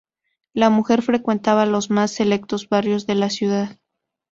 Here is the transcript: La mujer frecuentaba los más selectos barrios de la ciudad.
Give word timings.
La 0.55 0.71
mujer 0.71 1.03
frecuentaba 1.03 1.67
los 1.67 1.91
más 1.91 2.09
selectos 2.09 2.67
barrios 2.69 3.05
de 3.05 3.13
la 3.13 3.29
ciudad. 3.29 3.77